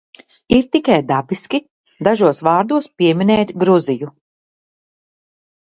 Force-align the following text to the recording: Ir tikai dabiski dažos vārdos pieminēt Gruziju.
Ir 0.55 0.63
tikai 0.75 0.95
dabiski 1.11 1.61
dažos 2.09 2.41
vārdos 2.49 2.91
pieminēt 3.03 3.55
Gruziju. 3.67 4.13